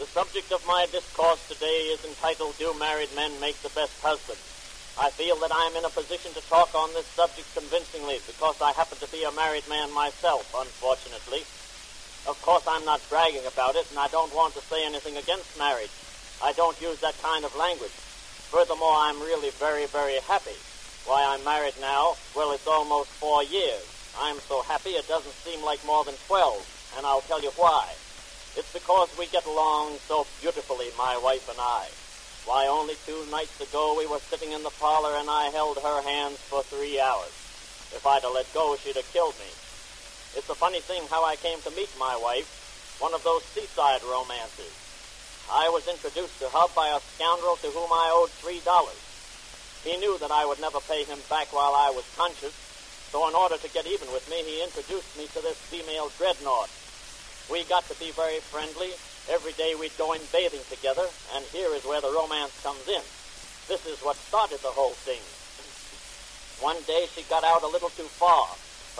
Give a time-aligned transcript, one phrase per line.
[0.00, 4.40] The subject of my discourse today is entitled Do Married Men Make the Best Husbands?
[4.96, 8.56] I feel that I am in a position to talk on this subject convincingly because
[8.64, 11.44] I happen to be a married man myself, unfortunately.
[12.24, 15.60] Of course, I'm not bragging about it, and I don't want to say anything against
[15.60, 15.92] marriage.
[16.40, 17.92] I don't use that kind of language.
[18.48, 20.56] Furthermore, I'm really very, very happy.
[21.04, 22.16] Why, I'm married now.
[22.32, 23.84] Well, it's almost four years.
[24.16, 26.64] I'm so happy it doesn't seem like more than twelve,
[26.96, 27.84] and I'll tell you why.
[28.56, 31.86] It's because we get along so beautifully, my wife and I.
[32.46, 36.02] Why, only two nights ago we were sitting in the parlor and I held her
[36.02, 37.30] hands for three hours.
[37.94, 39.50] If I'd have let go, she'd have killed me.
[40.34, 44.02] It's a funny thing how I came to meet my wife, one of those seaside
[44.02, 44.74] romances.
[45.50, 48.98] I was introduced to her by a scoundrel to whom I owed three dollars.
[49.82, 52.54] He knew that I would never pay him back while I was conscious,
[53.10, 56.70] so in order to get even with me, he introduced me to this female dreadnought.
[57.50, 58.94] We got to be very friendly.
[59.26, 61.02] Every day we'd go in bathing together,
[61.34, 63.02] and here is where the romance comes in.
[63.66, 65.18] This is what started the whole thing.
[66.62, 68.46] One day she got out a little too far.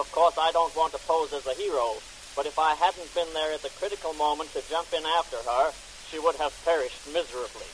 [0.00, 2.00] Of course, I don't want to pose as a hero,
[2.36, 5.72] but if I hadn't been there at the critical moment to jump in after her,
[6.08, 7.68] she would have perished miserably.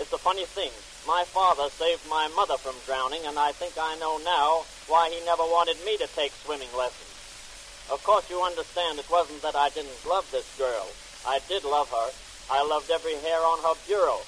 [0.00, 0.72] It's a funny thing.
[1.04, 5.20] My father saved my mother from drowning, and I think I know now why he
[5.26, 7.17] never wanted me to take swimming lessons.
[7.90, 10.88] Of course, you understand it wasn't that I didn't love this girl.
[11.26, 12.08] I did love her.
[12.52, 14.20] I loved every hair on her bureau.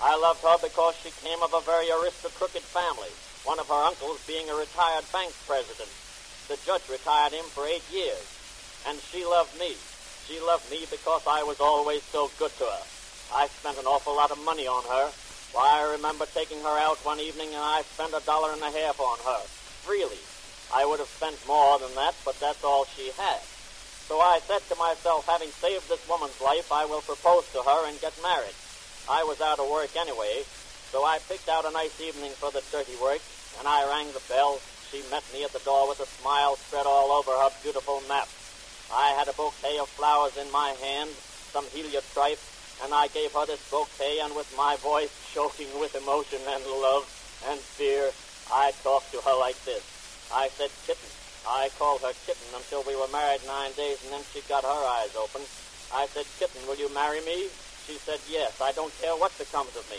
[0.00, 3.12] I loved her because she came of a very aristocratic family,
[3.44, 5.88] one of her uncles being a retired bank president.
[6.48, 8.24] The judge retired him for eight years.
[8.88, 9.76] And she loved me.
[10.28, 12.82] She loved me because I was always so good to her.
[13.32, 15.12] I spent an awful lot of money on her.
[15.52, 18.70] Why, I remember taking her out one evening and I spent a dollar and a
[18.70, 19.40] half on her.
[19.84, 20.20] Freely.
[20.74, 23.42] I would have spent more than that, but that's all she had.
[24.06, 27.88] So I said to myself, having saved this woman's life, I will propose to her
[27.88, 28.54] and get married.
[29.08, 30.42] I was out of work anyway,
[30.90, 33.22] so I picked out a nice evening for the dirty work,
[33.58, 34.58] and I rang the bell.
[34.90, 38.26] She met me at the door with a smile spread all over her beautiful map.
[38.90, 41.10] I had a bouquet of flowers in my hand,
[41.54, 42.42] some heliotrope,
[42.82, 47.06] and I gave her this bouquet, and with my voice choking with emotion and love
[47.46, 48.10] and fear,
[48.50, 49.99] I talked to her like this.
[50.34, 51.10] I said, Kitten.
[51.48, 54.82] I called her Kitten until we were married nine days, and then she got her
[55.00, 55.42] eyes open.
[55.90, 57.50] I said, Kitten, will you marry me?
[57.86, 58.60] She said, yes.
[58.60, 59.98] I don't care what becomes of me.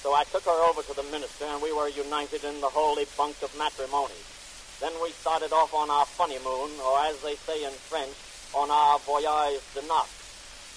[0.00, 3.04] So I took her over to the minister, and we were united in the holy
[3.16, 4.16] bunk of matrimony.
[4.80, 8.16] Then we started off on our honeymoon, or as they say in French,
[8.54, 10.16] on our voyage de noces.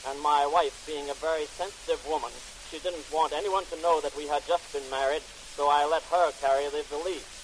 [0.08, 2.32] And my wife, being a very sensitive woman,
[2.72, 5.24] she didn't want anyone to know that we had just been married,
[5.56, 7.39] so I let her carry the valise.